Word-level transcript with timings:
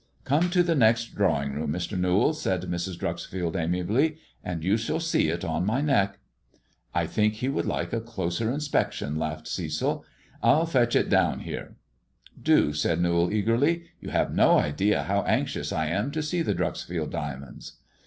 "Come 0.31 0.49
to 0.49 0.63
the 0.63 0.73
next 0.73 1.13
Drawing 1.13 1.53
room, 1.53 1.71
Mr. 1.71 1.95
Newall," 1.95 2.33
said 2.33 2.63
Mrs. 2.63 2.97
Dreuxfield, 2.97 3.55
amiably, 3.55 4.17
"and 4.43 4.63
you 4.63 4.75
shall 4.75 4.99
see 4.99 5.27
it 5.29 5.45
on 5.45 5.63
my 5.63 5.79
neck."" 5.79 6.17
I 6.95 7.05
think 7.05 7.35
he 7.35 7.49
would 7.49 7.67
like 7.67 7.93
a 7.93 8.01
closer 8.01 8.51
inspection," 8.51 9.17
laughed 9.19 9.47
Cecil." 9.47 10.03
I'll 10.41 10.65
fetch 10.65 10.95
it 10.95 11.07
down 11.07 11.41
here." 11.41 11.75
"Do," 12.41 12.73
said 12.73 12.99
Newall, 12.99 13.31
eagerly, 13.31 13.83
"you 13.99 14.09
have 14.09 14.33
no 14.33 14.57
idea 14.57 15.03
how 15.03 15.21
anxious 15.21 15.71
I 15.71 15.85
am 15.89 16.09
to 16.13 16.23
see 16.23 16.41
the 16.41 16.55
Dreuxfield 16.55 17.11
diamonds." 17.11 17.73